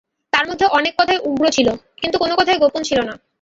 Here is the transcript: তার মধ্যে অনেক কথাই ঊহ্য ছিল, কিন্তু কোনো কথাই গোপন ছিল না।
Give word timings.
তার 0.33 0.45
মধ্যে 0.49 0.65
অনেক 0.77 0.93
কথাই 0.99 1.19
ঊহ্য 1.25 1.43
ছিল, 1.51 1.67
কিন্তু 2.01 2.17
কোনো 2.17 2.33
কথাই 2.39 2.61
গোপন 2.63 2.81
ছিল 2.83 2.99
না। 3.01 3.13